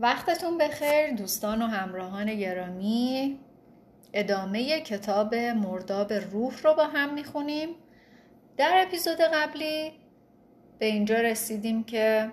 [0.00, 3.38] وقتتون بخیر دوستان و همراهان گرامی.
[4.12, 7.68] ادامه کتاب مرداب روح رو با هم می‌خونیم.
[8.56, 9.92] در اپیزود قبلی
[10.78, 12.30] به اینجا رسیدیم که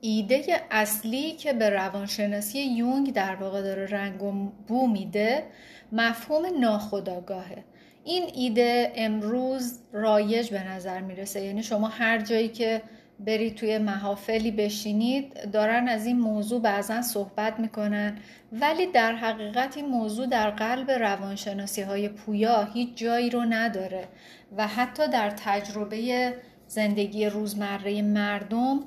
[0.00, 4.32] ایده اصلی که به روانشناسی یونگ در واقع داره رنگ و
[4.68, 5.44] بو میده
[5.92, 7.64] مفهوم ناخداگاهه
[8.04, 11.40] این ایده امروز رایج به نظر می‌رسه.
[11.40, 12.82] یعنی شما هر جایی که
[13.20, 18.18] برید توی محافلی بشینید دارن از این موضوع بعضا صحبت می‌کنن.
[18.52, 24.08] ولی در حقیقت این موضوع در قلب روانشناسی های پویا هیچ جایی رو نداره.
[24.56, 26.34] و حتی در تجربه
[26.66, 28.80] زندگی روزمره مردم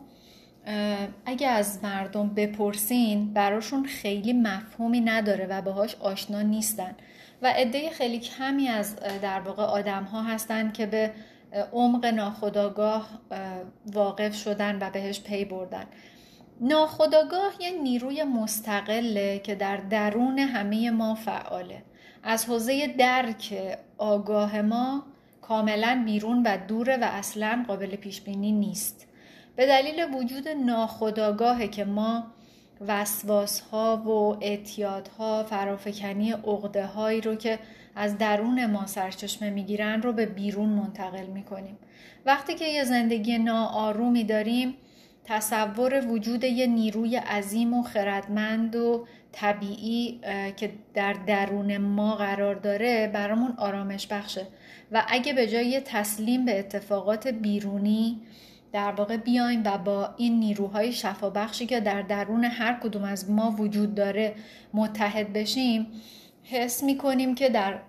[1.26, 6.96] اگه از مردم بپرسین براشون خیلی مفهومی نداره و باهاش آشنا نیستن.
[7.42, 11.12] و عده خیلی کمی از در واقع آدم ها هستن که به
[11.74, 13.10] عمق ناخداگاه
[13.94, 15.86] واقف شدن و بهش پی بردن.
[16.62, 21.84] ناخداگاه یه نیروی مستقله که در درون همه ما فعاله.
[22.24, 25.04] از حوزه درک آگاه ما
[25.42, 29.08] کاملا بیرون و دوره و اصلا قابل پیش بینی نیست.
[29.56, 32.24] به دلیل وجود ناخداگاهه که ما
[32.88, 37.60] وسواس ها و اعتیاد ها فرافکنی عقده هایی رو که
[37.98, 41.78] از درون ما سرچشمه می‌گیرن رو به بیرون منتقل می‌کنیم.
[42.26, 44.74] وقتی که یه زندگی ناآرومی داریم
[45.24, 50.20] تصور وجود یه نیروی عظیم و خردمند و طبیعی
[50.58, 54.48] که در درون ما قرار داره برامون آرامش بخشه.
[54.92, 58.22] و اگه به جای تسلیم به اتفاقات بیرونی
[58.74, 63.52] در واقع بیایم و با این نیروهای شفابخشی که در درون هر کدوم از ما
[63.52, 64.36] وجود داره
[64.74, 65.88] متحد بشیم
[66.50, 67.80] حس می‌کنیم که در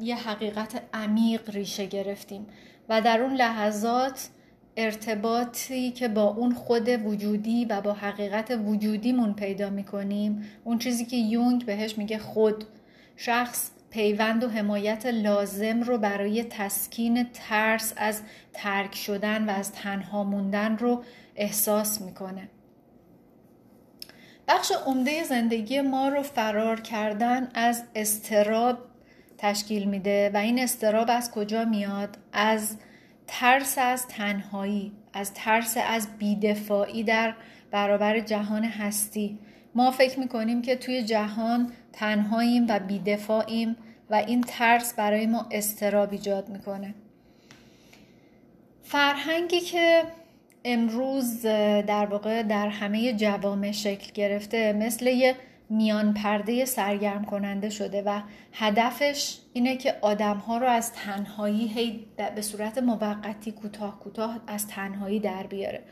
[0.00, 2.46] یه حقیقت عمیق ریشه گرفتیم
[2.88, 4.28] و در اون لحظات
[4.76, 11.16] ارتباطی که با اون خود وجودی و با حقیقت وجودیمون پیدا می‌کنیم اون چیزی که
[11.16, 12.64] یونگ بهش میگه خود
[13.16, 18.22] شخص پیوند و حمایت لازم رو برای تسکین ترس از
[18.52, 21.02] ترک شدن و از تنها موندن رو
[21.36, 22.48] احساس می‌کنه.
[24.48, 28.78] بخش عمده زندگی ما رو فرار کردن از استراب
[29.38, 32.76] تشکیل میده و این استراب از کجا میاد؟ از
[33.26, 37.34] ترس از تنهایی از ترس از بیدفاعی در
[37.70, 39.38] برابر جهان هستی.
[39.74, 43.76] ما فکر می‌کنیم که توی جهان تنهاییم و بیدفاعیم
[44.10, 46.94] و این ترس برای ما استراب ایجاد می‌کنه.
[48.82, 50.02] فرهنگی که
[50.70, 51.42] امروز
[51.86, 55.34] در واقع در همه جوامع شکل گرفته مثل یه
[55.70, 58.20] میان پرده سرگرم کننده شده و
[58.52, 64.68] هدفش اینه که آدم ها رو از تنهایی هی به صورت موقتی کوتاه کوتاه از
[64.68, 65.82] تنهایی در بیاره.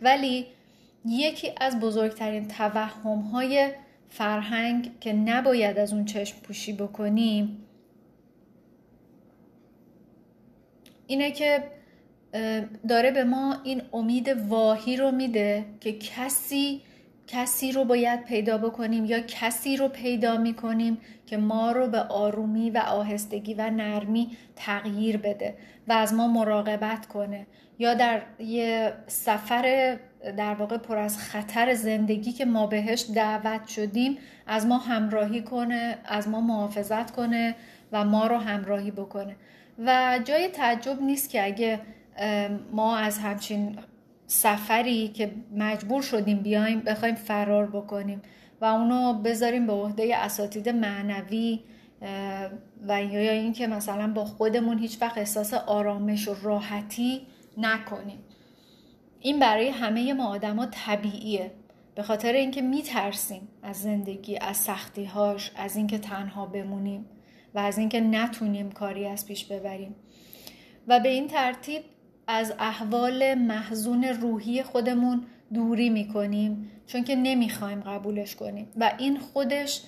[0.00, 0.46] ولی
[1.06, 3.70] یکی از بزرگترین توهم های
[4.08, 7.66] فرهنگ که نباید از اون چشم پوشی بکنیم
[11.06, 11.64] اینه که
[12.88, 16.82] داره به ما این امید واهی رو میده که کسی
[17.26, 22.70] کسی رو باید پیدا بکنیم یا کسی رو پیدا می‌کنیم که ما رو به آرومی
[22.70, 25.54] و آهستگی و نرمی تغییر بده
[25.88, 27.46] و از ما مراقبت کنه.
[27.78, 29.96] یا در یه سفر
[30.36, 35.98] در واقع پر از خطر زندگی که ما بهش دعوت شدیم از ما همراهی کنه
[36.04, 37.54] از ما محافظت کنه
[37.92, 39.36] و ما رو همراهی بکنه.
[39.78, 41.80] و جای تعجب نیست که اگه
[42.72, 43.78] ما از همچین
[44.26, 48.22] سفری که مجبور شدیم بیایم بخوایم فرار بکنیم
[48.60, 51.60] و اونو بذاریم به عهده اساتید معنوی
[52.88, 57.26] و یا اینکه مثلا با خودمون هیچ وقت احساس آرامش و راحتی
[57.58, 58.18] نکنیم.
[59.20, 61.50] این برای همه ما آدما طبیعیه.
[61.94, 67.06] به خاطر اینکه میترسیم از زندگی از سختیهاش از اینکه تنها بمونیم
[67.54, 69.94] و از اینکه نتونیم کاری از پیش ببریم.
[70.88, 71.82] و به این ترتیب
[72.26, 75.24] از احوال محزون روحی خودمون
[75.54, 78.68] دوری می‌کنیم چون که نمی‌خوایم قبولش کنیم.
[78.76, 79.82] و این خودش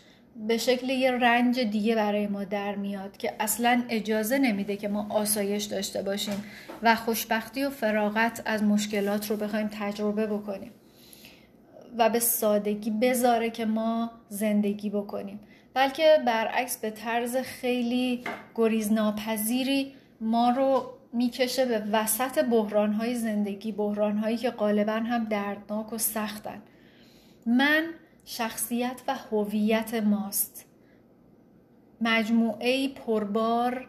[0.48, 5.06] به شکل یه رنج دیگه برای ما در میاد که اصلا اجازه نمیده که ما
[5.10, 6.44] آسایش داشته باشیم
[6.82, 10.70] و خوشبختی و فراغت از مشکلات رو بخوایم تجربه بکنیم
[11.98, 15.40] و به سادگی بذاره که ما زندگی بکنیم.
[15.74, 18.24] بلکه برعکس به طرز خیلی
[18.54, 26.62] گریزناپذیری ما رو می‌کشه به وسط بحرانهای زندگی بحرانهایی که غالبا هم دردناک و سختن.
[27.46, 27.84] من
[28.24, 30.66] شخصیت و هویت ماست.
[32.00, 33.88] مجموعه پربار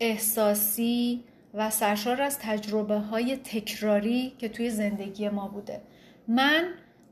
[0.00, 1.24] احساسی
[1.54, 5.80] و سرشار از تجربه های تکراری که توی زندگی ما بوده.
[6.28, 6.64] من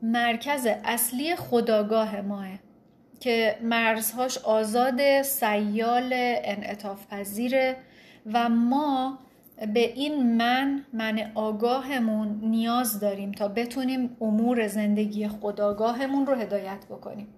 [0.02, 2.48] مرکز اصلی خداگاه ماه
[3.20, 6.10] که مرزهاش آزاد سیال
[6.44, 7.76] انعطاف پذیره
[8.32, 9.18] و ما
[9.74, 17.28] به این من من آگاهمون نیاز داریم تا بتونیم امور زندگی خداگاهمون رو هدایت بکنیم.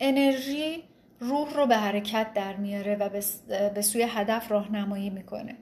[0.00, 0.84] انرژی
[1.20, 3.08] روح رو به حرکت در میاره و
[3.74, 5.56] به سوی هدف راهنمایی می‌کنه.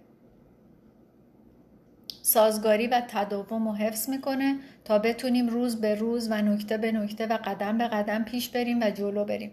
[2.22, 7.26] سازگاری و تداوم و حفظ می‌کنه تا بتونیم روز به روز و نکته به نکته
[7.26, 9.52] و قدم به قدم پیش بریم و جلو بریم.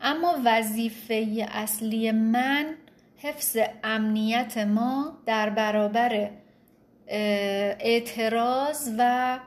[0.00, 2.66] اما وظیفه اصلی من
[3.18, 6.30] حفظ امنیت ما در برابر
[7.08, 9.38] اعتراض و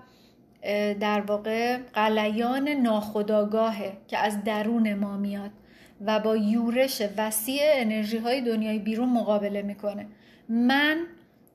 [0.99, 5.51] در واقع قلیان ناخداگاهه که از درون ما میاد
[6.05, 10.07] و با یورش وسیع انرژی های دنیای بیرون مقابله می‌کنه.
[10.49, 10.97] من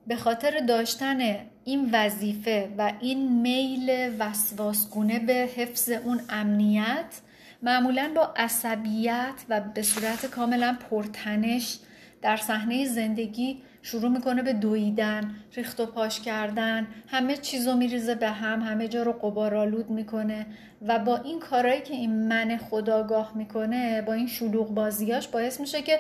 [0.07, 7.21] به خاطر داشتن این وظیفه و این میل وسواسگونه به حفظ اون امنیت
[7.63, 11.79] معمولا با عصبیت و به صورت کاملا پرتنش
[12.25, 16.87] در صحنه زندگی شروع می‌کنه به دویدن ریخت و پاش کردن.
[17.07, 20.47] همه چیزو میریزه به هم همه جا رو قبارالود می‌کنه
[20.83, 25.83] و با این کارهایی که این من خداگاه می‌کنه با این شلوغ بازیاش باعث میشه
[25.83, 25.99] که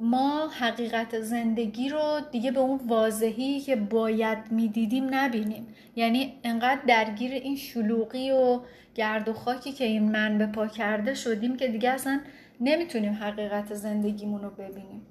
[0.00, 5.66] ما حقیقت زندگی رو دیگه به اون واضحی که باید می‌دیدیم نبینیم.
[5.96, 8.60] یعنی انقدر درگیر این شلوغی و
[8.94, 12.20] گرد و خاکی که این من به پا کرده شدیم که دیگه اصلا
[12.60, 15.02] نمی‌تونیم حقیقت زندگیمون رو ببینیم.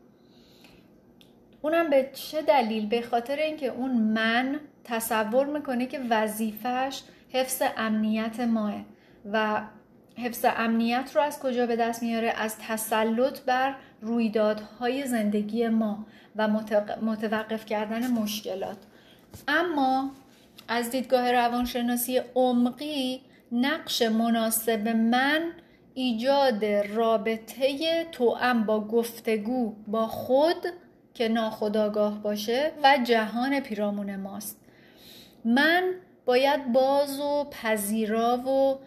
[1.67, 8.39] اونم به چه دلیل؟ به خاطر اینکه اون من تصور می‌کنه که وظیفش حفظ امنیت
[8.39, 8.73] ماه
[9.31, 9.61] و
[10.17, 16.05] حفظ امنیت رو از کجا به دست میاره؟ از تسلط بر رویدادهای زندگی ما
[16.35, 16.47] و
[17.01, 18.77] متوقف کردن مشکلات.
[19.47, 20.11] اما
[20.67, 23.21] از دیدگاه روانشناسی عمقی
[23.51, 25.51] نقش مناسب من
[25.93, 30.65] ایجاد رابطه توأم با گفتگو با خود
[31.17, 34.59] که ناخداگاه باشه و جهان پیرامون ماست.
[35.45, 35.93] من
[36.25, 38.79] باید باز و پذیرا و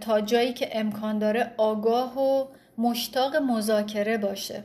[0.00, 2.46] تا جایی که امکان داره آگاه و
[2.78, 4.64] مشتاق مذاکره باشه.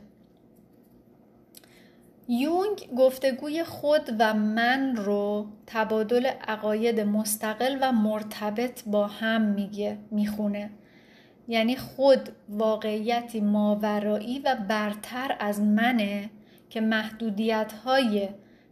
[2.27, 10.69] یونگ گفتگوی خود و من رو تبادل عقاید مستقل و مرتبط با هم میگه می‌خونه.
[11.47, 16.29] یعنی خود واقعیتی ماورایی و برتر از منه
[16.69, 18.30] که محدودیت های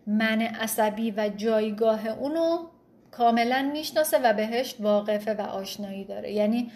[0.08, 2.58] من عصبی و جایگاه اونو
[3.12, 6.32] کاملا می‌شناسه و بهش واقفه و آشنایی داره.
[6.32, 6.72] یعنی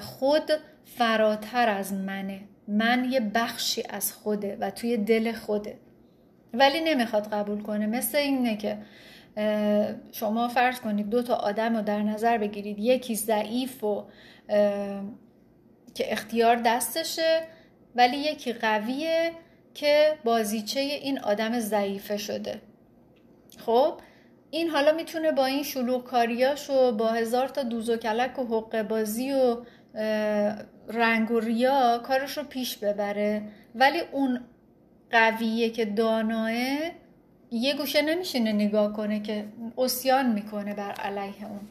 [0.00, 0.50] خود
[0.84, 2.40] فراتر از منه.
[2.68, 5.78] من یه بخشی از خوده و توی دل خوده.
[6.54, 7.86] ولی نمی‌خواد قبول کنه.
[7.86, 8.78] مثل اینه که
[10.12, 12.78] شما فرض کنید دو تا آدم رو در نظر بگیرید.
[12.78, 14.04] یکی ضعیف و
[15.94, 17.40] که اختیار دستشه
[17.94, 19.32] ولی یکی قویه
[19.74, 22.60] که بازیچه این آدم ضعیفه شده.
[23.58, 23.94] خب
[24.50, 28.44] این حالا می‌تونه با این شلوغ کاریاش و با هزار تا دوز و کلک و
[28.44, 29.56] حقه بازی و
[30.88, 33.42] رنگ و ریا کارش رو پیش ببره.
[33.74, 34.40] ولی اون
[35.10, 36.52] قویه که داناه
[37.50, 39.44] یه گوشه نمیشینه نگاه کنه که
[39.78, 41.68] اسیان می‌کنه بر علیه اون.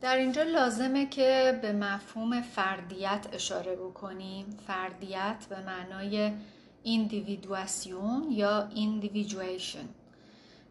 [0.00, 4.58] در اینجا لازمه که به مفهوم فردیت اشاره بکنیم.
[4.66, 6.32] فردیت به معنای
[6.82, 9.88] individuation یا individuation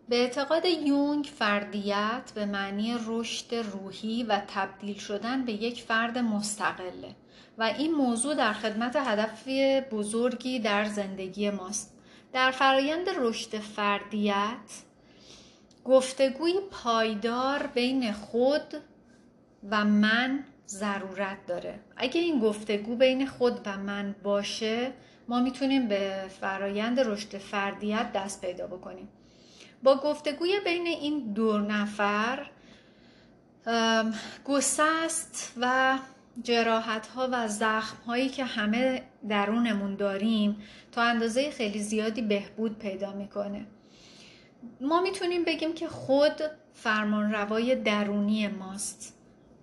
[0.10, 7.15] به اعتقاد یونگ فردیت به معنی رشد روحی و تبدیل شدن به یک فرد مستقله
[7.57, 9.48] و این موضوع در خدمت هدف
[9.91, 11.93] بزرگی در زندگی ماست.
[12.34, 14.84] در فرایند رشد فردیت
[15.86, 18.74] گفتگوی پایدار بین خود
[19.72, 21.80] و من ضرورت داره.
[21.98, 24.92] اگه این گفتگو بین خود و من باشه
[25.28, 29.10] ما می‌تونیم به فرایند رشد فردیت دست پیدا بکنیم.
[29.84, 32.50] با گفتگوی بین این دو نفر
[34.46, 35.98] گسست و
[36.44, 40.58] جراحت ها و زخم هایی که همه درونمون داریم
[40.92, 43.66] تا اندازه خیلی زیادی بهبود پیدا می‌کنه.
[44.82, 46.42] ما می‌تونیم بگیم که خود
[46.74, 49.17] فرمان روای درونی ماست.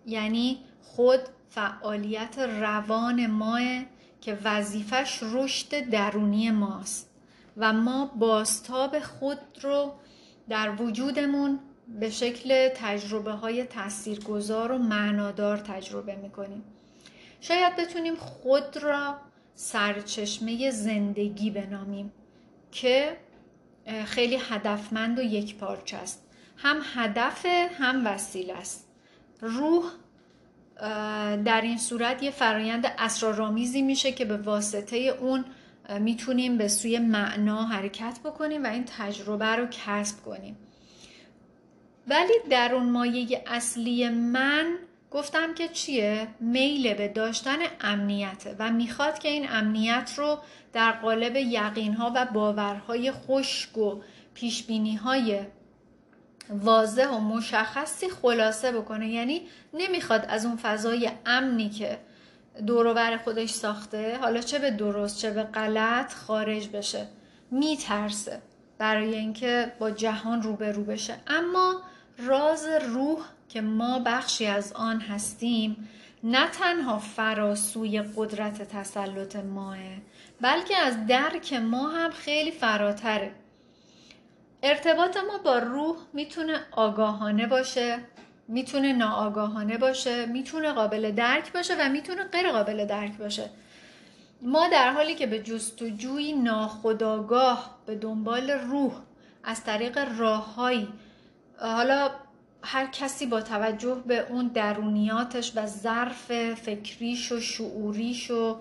[0.07, 3.61] یعنی خود فعالیت روان ماه
[4.21, 7.11] که وظیفش رشد درونی ماست
[7.57, 9.93] و ما باستاب خود رو
[10.49, 11.59] در وجودمون
[12.01, 16.65] به شکل تجربه های تاثیرگذار و معنادار تجربه می‌کنیم.
[17.41, 19.17] شاید بتونیم خود را
[19.55, 22.13] سرچشمه زندگی بنامیم
[22.73, 23.17] که
[24.05, 26.23] خیلی هدفمند و یک پارچه است.
[26.57, 27.47] هم هدف
[27.79, 28.89] هم وسیله است.
[29.41, 29.85] روح
[31.45, 35.45] در این صورت یه فرایند اسرارآمیزی میشه که به واسطه اون
[36.01, 40.57] می‌تونیم به سوی معنا حرکت بکنیم و این تجربه رو کسب کنیم
[42.09, 44.77] ولی در اون مایه اصلی من
[45.11, 50.39] گفتم که چیه؟ میل به داشتن امنیته و می‌خواد که این امنیت رو
[50.73, 54.01] در قالب یقینها و باورهای خشک و
[54.35, 55.41] پیشبینی های
[56.51, 59.09] واضح و مشخصی خلاصه بکنه.
[59.09, 59.43] یعنی
[59.75, 61.99] نمی‌خواد از اون فضای امنی که
[62.67, 67.07] دوروبر خودش ساخته حالا چه به درست چه به غلط خارج بشه.
[67.51, 68.43] میترسه
[68.79, 71.15] برای اینکه با جهان روبرو بشه.
[71.27, 71.81] اما
[72.19, 75.89] راز روح که ما بخشی از آن هستیم
[76.25, 79.77] نه تنها فراسوی قدرت تسلط ماه
[80.41, 83.33] بلکه از درک ما هم خیلی فراتره.
[84.67, 87.99] ارتباط ما با روح می‌تونه آگاهانه باشه
[88.49, 93.51] می‌تونه ناآگاهانه باشه می‌تونه قابل درک باشه و می‌تونه غیر قابل درک باشه.
[94.43, 98.93] ما در حالی که به جستجوی ناخداگاه به دنبال روح
[99.45, 100.89] از طریق راههایی
[101.59, 102.11] حالا
[102.63, 108.57] هر کسی با توجه به اون درونیاتش و ظرف فکریش و شعوریش و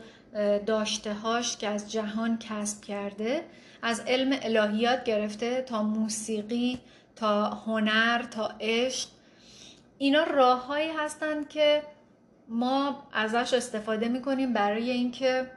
[0.65, 3.43] داشتهاش که از جهان کسب کرده
[3.85, 6.79] از علم الهیات گرفته تا موسیقی
[7.15, 9.09] تا هنر تا عشق.
[9.97, 11.83] اینا راههایی هستند که
[12.47, 15.51] ما ازش استفاده می‌کنیم برای اینکه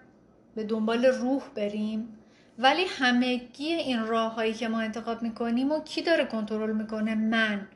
[0.55, 2.19] به دنبال روح بریم.
[2.59, 7.69] ولی همگی این راههایی که ما انتخاب می‌کنیم و کی داره کنترل می‌کنه؟ من.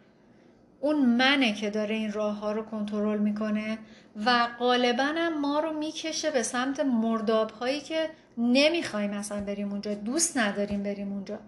[0.80, 3.78] اون منه که داره این راه ها رو کنترل می‌کنه
[4.26, 9.94] و غالبا هم ما رو می‌کشه به سمت مرداب هایی که نمی‌خوایم اصلا بریم اونجا
[9.94, 11.38] دوست نداریم بریم اونجا.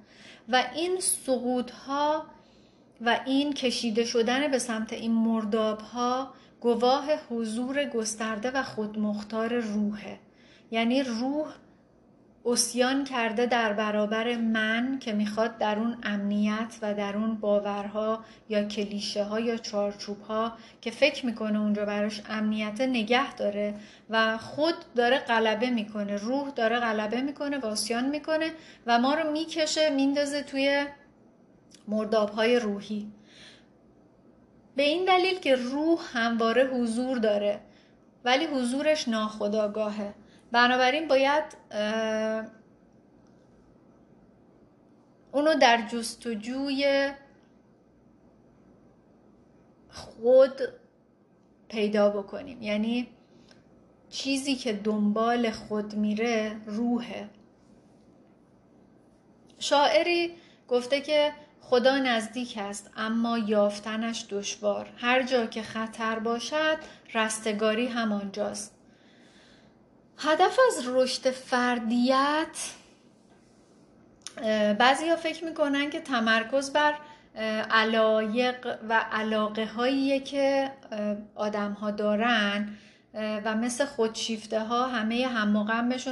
[0.48, 2.26] و این سقوط ها
[3.00, 10.18] و این کشیده شدن به سمت این مرداب ها گواه حضور گسترده و خودمختار روحه.
[10.70, 11.46] یعنی روح
[12.44, 18.64] اسیان کرده در برابر من که می‌خواد در اون امنیت و در اون باورها یا
[18.64, 23.74] کلیشه ها یا چارچوب ها که فکر می‌کنه اونجا براش امنیت نگه داره
[24.10, 28.50] و خود داره غلبه می‌کنه روح داره غلبه می‌کنه و اسیان می‌کنه
[28.86, 30.86] و ما رو می‌کشه میندازه توی
[31.88, 33.12] مرداب های روحی.
[34.76, 37.60] به این دلیل که روح همواره حضور داره
[38.24, 40.14] ولی حضورش ناخداگاهه
[40.52, 41.44] بنابراین باید
[45.32, 47.10] اونو در جستجوی
[49.90, 50.60] خود
[51.68, 52.62] پیدا بکنیم.
[52.62, 53.08] یعنی
[54.10, 57.28] چیزی که دنبال خود میره روحه.
[59.58, 60.34] شاعری
[60.68, 64.92] گفته که خدا نزدیک است اما یافتنش دشوار.
[64.96, 66.78] هر جا که خطر باشد
[67.14, 68.81] رستگاری همانجاست.
[70.24, 72.72] هدف از رشد فردیت
[74.78, 76.94] بعضی ها فکر می‌کنن که تمرکز بر
[77.70, 80.70] علایق و علاقه هایی که
[81.34, 82.68] آدم ها دارن
[83.14, 85.56] و مثل خودشیفته ها همه هم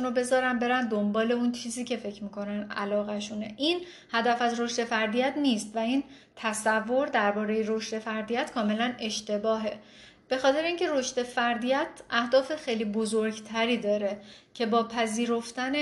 [0.05, 3.55] رو بذارن برن دنبال اون چیزی که فکر می‌کنن علاقهشونه.
[3.57, 3.81] این
[4.13, 6.05] هدف از رشد فردیت نیست و این
[6.37, 9.79] تصور درباره رشد فردیت کاملا اشتباهه.
[10.31, 14.21] به خاطر اینکه رشد فردیت اهداف خیلی بزرگتری داره
[14.55, 15.75] که با پذیرفتن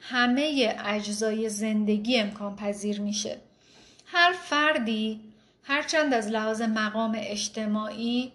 [0.00, 3.38] همه اجزای زندگی امکان پذیر میشه.
[4.06, 5.20] هر فردی
[5.62, 8.32] هرچند از لحاظ مقام اجتماعی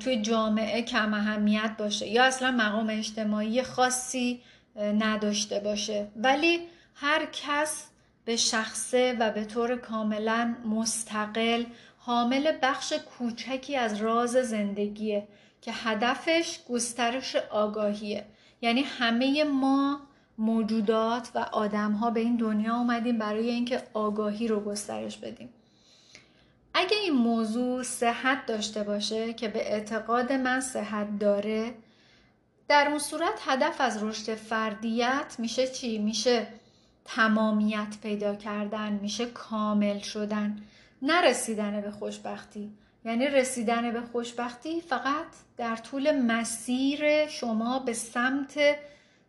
[0.00, 4.40] توی جامعه کم اهمیت باشه یا اصلا مقام اجتماعی خاصی
[4.76, 6.06] نداشته باشه.
[6.16, 6.60] ولی
[6.94, 7.86] هر کس
[8.24, 11.64] به شخصه و به طور کاملا مستقل
[12.06, 15.28] حامل بخش کوچکی از راز زندگیه
[15.60, 18.24] که هدفش گسترش آگاهیه.
[18.60, 20.00] یعنی همه ما
[20.38, 25.48] موجودات و آدم ها به این دنیا اومدیم برای اینکه آگاهی رو گسترش بدیم.
[26.74, 31.74] اگه این موضوع صحت داشته باشه که به اعتقاد من صحت داره
[32.68, 36.46] در اون صورت هدف از رشد فردیت میشه چی؟ میشه
[37.04, 40.62] تمامیت پیدا کردن میشه کامل شدن.
[41.06, 42.72] نرسیدن به خوشبختی.
[43.04, 48.60] یعنی رسیدن به خوشبختی فقط در طول مسیر شما به سمت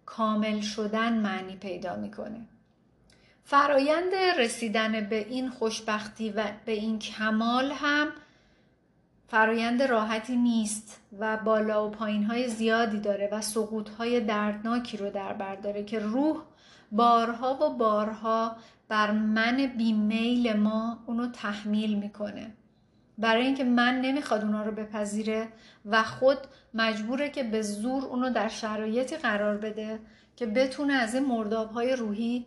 [0.06, 2.42] کامل شدن معنی پیدا می‌کنه.
[3.44, 8.08] فرایند رسیدن به این خوشبختی و به این کمال هم
[9.28, 15.10] فرایند راحتی نیست و بالا و پایین های زیادی داره و سقوط های دردناکی رو
[15.10, 16.38] در بر داره که روح
[16.92, 18.56] بارها و بارها
[18.88, 22.54] بر من بیمیل ما اونو تحمیل می‌کنه.
[23.18, 25.48] برای اینکه من نمی‌خواد اونا رو بپذیره
[25.86, 26.38] و خود
[26.74, 30.00] مجبوره که به زور اونو در شرایطی قرار بده
[30.36, 32.46] که بتونه از این مرداب های روحی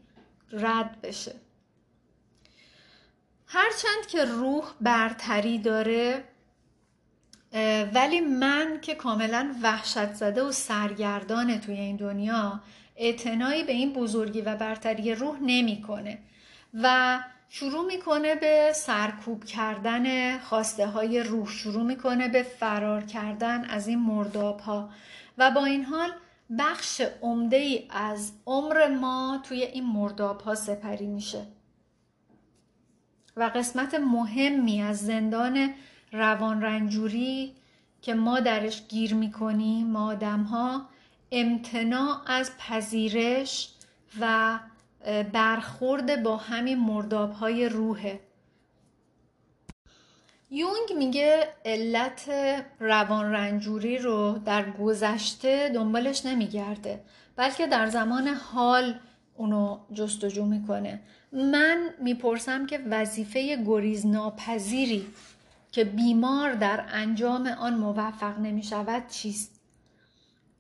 [0.53, 1.35] رد بشه.
[3.47, 6.25] هرچند که روح برتری داره
[7.95, 12.61] ولی من که کاملا وحشت زده و سرگردانه توی این دنیا
[12.99, 16.19] اعتنایی به این بزرگی و برتری روح نمی‌کنه
[16.75, 23.89] و شروع می‌کنه به سرکوب کردن خواسته های روح شروع می‌کنه به فرار کردن از
[23.89, 24.91] این مرداب ها
[25.39, 26.13] و با این حال
[26.59, 31.47] بخش عمده ای از عمر ما توی این مرداب ها سپری میشه.
[33.37, 35.75] و قسمت مهمی از زندان
[36.13, 37.55] روان رنجوری
[38.03, 40.89] که ما درش گیر می‌کنیم ما آدم ها
[41.33, 43.71] امتناع از پذیرش
[44.21, 44.59] و
[45.33, 48.21] برخورد با همین مرداب های روحه.
[50.51, 52.31] یونگ میگه علت
[52.81, 57.05] روان رنجوری رو در گذشته دنبالش نمیگرده
[57.37, 59.01] بلکه در زمان حال
[59.35, 61.01] اونو جستجو می‌کنه.
[61.33, 65.07] من می‌پرسم که وظیفه گریز ناپذیری
[65.73, 69.58] که بیمار در انجام آن موفق نمی‌شود چیست؟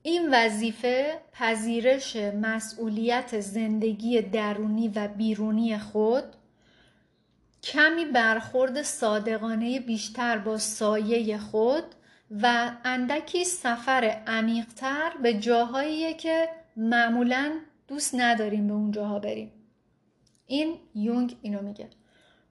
[0.08, 6.24] این وظیفه پذیرش مسئولیت زندگی درونی و بیرونی خود
[7.62, 11.84] کمی برخورد صادقانه بیشتر با سایه خود
[12.42, 17.52] و اندکی سفر عمیقتر به جاهایی که معمولا
[17.88, 19.52] دوست نداریم به اون جاها بریم.
[20.46, 21.90] این یونگ اینو میگه.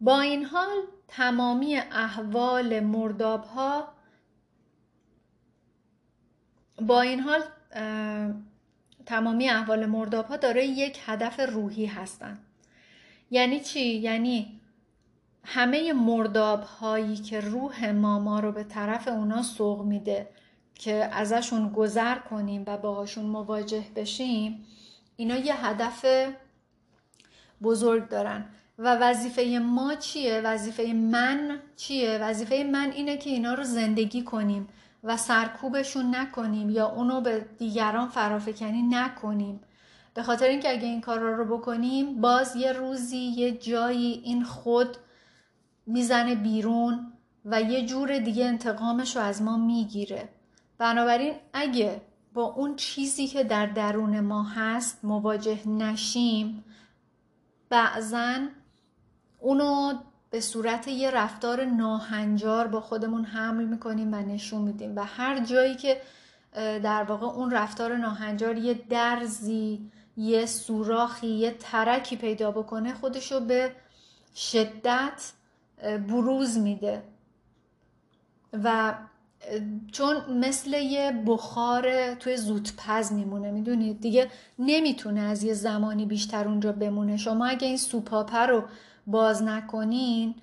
[0.02, 3.97] با این حال تمامی احوال مرداب ها
[6.82, 7.42] با این حال
[9.06, 12.40] تمامی احوال مرداب ها داره یک هدف روحی هستن
[13.32, 14.60] یعنی چی؟ یعنی
[15.44, 20.30] همه مرداب هایی که روح ما ما رو به طرف اونا سوق میده
[20.76, 24.66] که ازشون گذر کنیم و باهاشون مواجه بشیم
[25.16, 26.06] اینا یه هدف
[27.62, 28.46] بزرگ دارن
[28.78, 34.68] و وظیفه ما چیه؟ وظیفه من چیه؟ وظیفه من اینه که اینا رو زندگی کنیم
[35.04, 39.62] و سرکوبشون نکنیم یا اونو به دیگران فرافکنی نکنیم.
[40.14, 44.98] به خاطر اینکه اگه این کار رو بکنیم باز یه روزی یه جایی این خود
[45.86, 47.14] می‌زنه بیرون
[47.46, 50.30] و یه جور دیگه انتقامش رو از ما می‌گیره.
[50.78, 52.02] بنابراین اگه
[52.34, 56.64] با اون چیزی که در درون ما هست مواجه نشیم
[57.70, 58.38] بعضا
[59.40, 59.94] اونو
[60.38, 64.94] به صورت یه رفتار ناهنجار با خودمون حمل می‌کنیم و نشون میدیم.
[64.96, 66.02] و هر جایی که
[66.54, 73.72] در واقع اون رفتار ناهنجار یه درزی یه سوراخی یه ترکی پیدا بکنه خودشو به
[74.36, 75.32] شدت
[76.08, 77.04] بروز میده.
[78.64, 78.94] و
[79.92, 86.72] چون مثل یه بخار توی زودپز میمونه می‌دونید؟ دیگه نمی‌تونه از یه زمانی بیشتر اونجا
[86.72, 87.18] بمونه.
[87.18, 88.64] شما اگه این سوپاپه رو
[89.08, 90.36] باز نکنین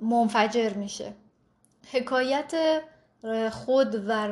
[0.00, 1.12] منفجر میشه.
[1.92, 2.52] حکایت
[3.50, 4.28] خود و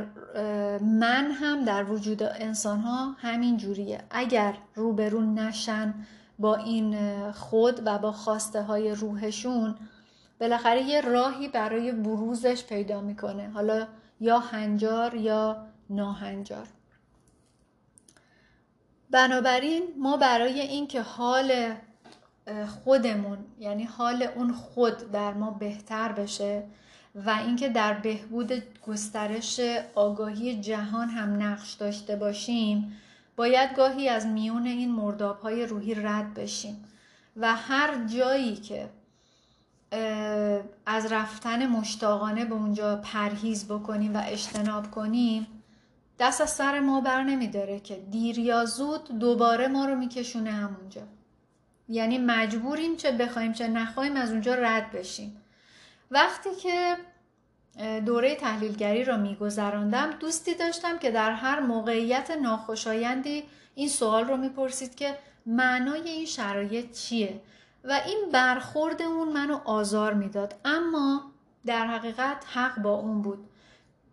[0.81, 4.05] من هم در وجود انسان ها همین جوریه.
[4.11, 5.95] اگر روبرو نشن
[6.39, 6.97] با این
[7.33, 9.75] خود و با خواسته های روحشون
[10.41, 13.51] بالاخره یه راهی برای بروزش پیدا می‌کنه.
[13.51, 13.87] حالا
[14.21, 16.67] یا هنجار یا ناهنجار.
[19.11, 21.75] بنابراین ما برای اینکه حال
[22.85, 26.63] خودمون یعنی حال اون خود در ما بهتر بشه
[27.15, 28.53] و اینکه در بهبود
[28.87, 29.61] گسترش
[29.95, 32.97] آگاهی جهان هم نقش داشته باشیم
[33.37, 36.85] باید گاهی از میون این مرداب های روحی رد بشیم
[37.37, 38.89] و هر جایی که
[40.87, 45.47] از رفتن مشتاقانه به اونجا پرهیز بکنیم و اجتناب کنیم
[46.19, 51.03] دست از سر ما بر نمیداره که دیر یا زود دوباره ما رو میکشونه همونجا.
[51.89, 55.43] یعنی مجبوریم چه بخوایم چه نخواهیم از اونجا رد بشیم.
[56.11, 56.97] وقتی که
[58.07, 64.95] دوره تحلیلگری را میگذراندم دوستی داشتم که در هر موقعیت ناخوشایندی این سوال رو می‌پرسید
[64.95, 67.41] که معنای این شرایط چیه؟
[67.85, 70.55] و این برخورد اون منو آزار می‌داد.
[70.65, 71.23] اما
[71.67, 73.49] در حقیقت حق با اون بود.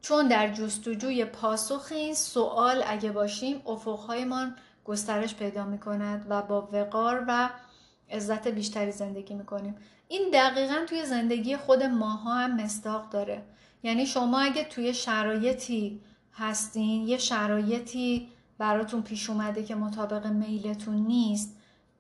[0.02, 6.70] چون در جستجوی پاسخ این سوال اگه باشیم افقهایمان گسترش پیدا می کند و با
[6.72, 7.50] وقار و
[8.12, 9.76] عزت بیشتری زندگی می‌کنیم.
[10.08, 13.42] این دقیقا توی زندگی خود ماها هم مستاق داره.
[13.84, 16.00] یعنی شما اگه توی شرایطی
[16.34, 21.56] هستین یه شرایطی براتون پیش اومده که مطابق میلتون نیست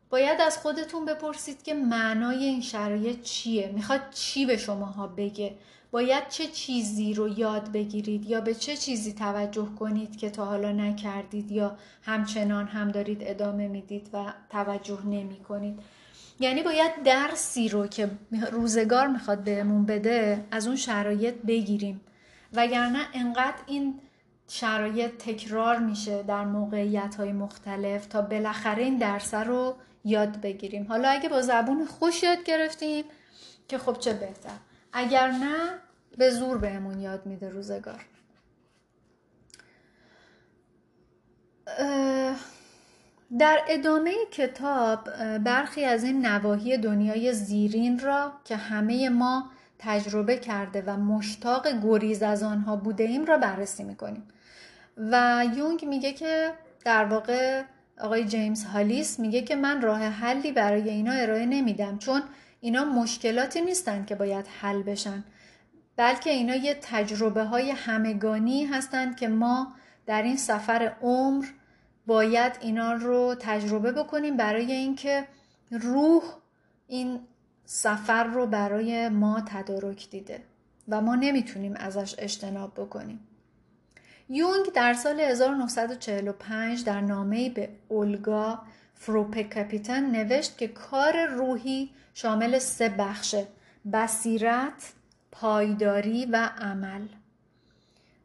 [0.10, 5.56] باید از خودتون بپرسید که معنای این شرایط چیه؟ می‌خواد چی به شماها بگه؟
[5.92, 10.72] باید چه چیزی رو یاد بگیرید؟ یا به چه چیزی توجه کنید که تا حالا
[10.72, 15.80] نکردید یا همچنان هم دارید ادامه می‌دید و توجه نمی کنید
[16.40, 18.10] یعنی باید درسی رو که
[18.52, 22.02] روزگار می‌خواد بهمون بده از اون شرایط بگیریم.
[22.54, 24.00] وگرنه انقدر این
[24.48, 30.86] شرایط تکرار میشه در موقعیت های مختلف تا بالاخره این درس رو یاد بگیریم.
[30.88, 33.06] حالا اگه با زبون خوش یاد گرفتیم
[33.68, 34.58] که خب چه بهتر.
[34.94, 35.70] اگر نه
[36.18, 38.06] به زور بهمون یاد میده روزگار.
[43.40, 50.84] در ادامه کتاب برخی از این نواحی دنیای زیرین را که همه ما تجربه کرده
[50.88, 54.24] و مشتاق گریز از آنها بوده ایم را بررسی می‌کنیم.
[54.98, 56.54] و یونگ میگه که
[56.86, 57.64] در واقع
[58.02, 62.22] آقای جیمز هالیس میگه که من راه حلی برای اینا ارائه نمیدم چون
[62.62, 65.24] اینا مشکلاتی نیستن که باید حل بشن
[65.96, 69.74] بلکه اینا یه تجربه های همگانی هستند که ما
[70.06, 71.46] در این سفر عمر
[72.08, 75.28] باید اینا رو تجربه بکنیم برای اینکه
[75.72, 76.24] روح
[76.88, 77.20] این
[77.66, 80.44] سفر رو برای ما تدارک دیده
[80.90, 83.28] و ما نمی‌تونیم ازش اجتناب بکنیم.
[84.30, 88.60] یونگ در سال 1945 در نامه به اولگا
[88.96, 93.48] فروپکاپیتن نوشت که کار روحی شامل سه بخشه
[93.94, 94.94] بصیرت،
[95.32, 97.08] پایداری و عمل.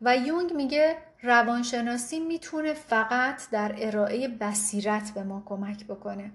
[0.03, 6.33] و یونگ میگه روانشناسی می‌تونه فقط در ارائه بصیرت به ما کمک بکنه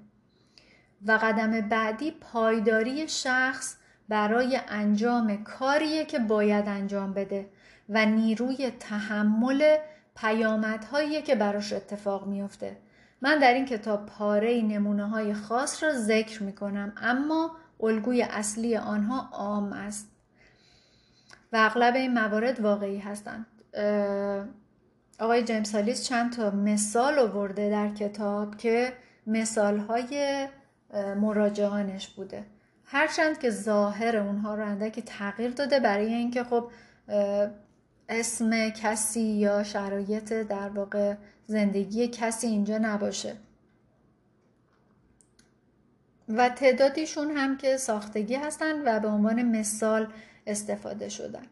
[1.06, 3.78] و قدم بعدی پایداری شخص
[4.10, 7.50] برای انجام کاریه که باید انجام بده
[7.90, 9.78] و نیروی تحمل
[10.16, 12.78] پیامدهایی که براش اتفاق میفته
[13.22, 18.78] من در این کتاب پاره نمونه های خاص را ذکر می کنم اما الگوی اصلی
[18.78, 20.12] آنها عام است
[21.54, 23.46] و اغلب این موارد واقعی هستند.
[25.20, 28.94] آقای جیمز هالیس چند تا مثال آورده در کتاب که
[29.28, 30.48] مثال های
[30.94, 32.46] مراجعانش بوده.
[32.86, 36.72] هرچند که ظاهر اونها رو اندکی تغییر داده برای اینکه خب
[38.10, 41.16] اسم کسی یا شرایط در واقع
[41.48, 43.36] زندگی کسی اینجا نباشه.
[46.30, 50.08] و تعدادیشون هم که ساختگی هستند و به عنوان مثال
[50.48, 51.46] استفاده شدن.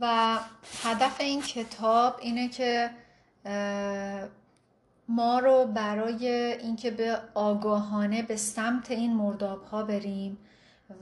[0.00, 0.38] و
[0.82, 2.90] هدف این کتاب اینه که
[5.08, 10.38] ما رو برای اینکه به آگاهانه به سمت این مرداب ها بریم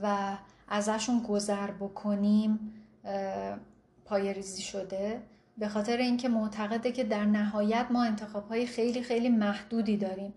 [0.01, 2.73] و ازشون گذر بکنیم
[4.11, 5.21] ریزی شده.
[5.57, 10.33] به خاطر اینکه معتقده که در نهایت ما انتخاب های خیلی خیلی محدودی داریم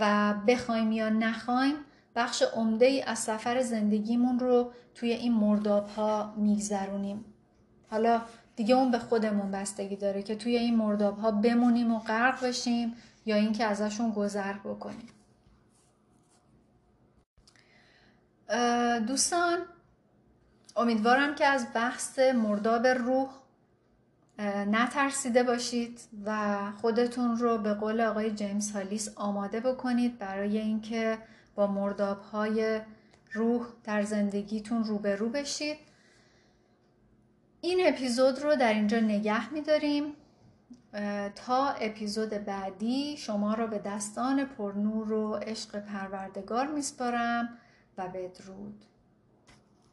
[0.00, 1.74] و بخوایم یا نخوایم
[2.16, 7.24] بخش عمده ای از سفر زندگیمون رو توی این مرداب ها میگذرونیم.
[7.90, 8.22] حالا
[8.56, 12.96] دیگه اون به خودمون بستگی داره که توی این مرداب ها بمونیم و غرق بشیم
[13.26, 15.08] یا اینکه ازشون گذر بکنیم.
[19.06, 19.58] دوستان
[20.76, 23.28] امیدوارم که از بحث مرداب روح
[24.70, 31.18] نترسیده باشید و خودتون رو به قول آقای جیمز هالیس آماده بکنید برای اینکه
[31.54, 32.80] با مرداب های
[33.32, 35.76] روح در زندگیتون روبرو بشید.
[37.60, 40.12] این اپیزود رو در اینجا نگه میداریم.
[41.46, 47.58] تا اپیزود بعدی شما رو به دستان پرنور و عشق پروردگار میسپارم
[47.98, 48.84] و بدرود.